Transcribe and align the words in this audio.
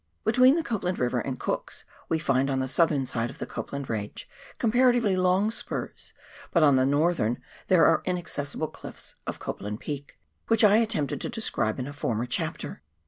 Between 0.23 0.55
the 0.55 0.63
Copland 0.63 0.97
River 0.97 1.19
and 1.19 1.39
Cook's, 1.39 1.85
we 2.09 2.17
find 2.17 2.49
on 2.49 2.57
the 2.57 2.67
southern 2.67 3.05
side 3.05 3.29
of 3.29 3.37
the 3.37 3.45
Copland 3.45 3.87
Range 3.87 4.27
comparatively 4.57 5.15
long 5.15 5.51
spurs, 5.51 6.11
but 6.49 6.63
on 6.63 6.75
the 6.75 6.85
northerii 6.87 7.37
are 7.69 8.01
the 8.03 8.09
inaccessible 8.09 8.69
cliffs 8.69 9.13
of 9.27 9.37
Cop 9.37 9.61
land 9.61 9.79
Peak, 9.79 10.17
which 10.47 10.63
I 10.63 10.77
attempted 10.77 11.21
to 11.21 11.29
describe 11.29 11.77
in 11.77 11.85
a 11.85 11.93
former 11.93 12.25
chapter. 12.25 12.81